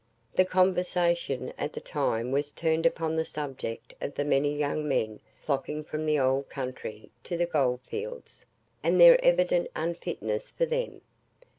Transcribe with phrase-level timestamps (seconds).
[0.33, 5.19] The conversation at the time was turned upon the subject of the many young men
[5.45, 8.47] flocking from the "old country" to the gold fields,
[8.81, 11.01] and their evident unfitness for them.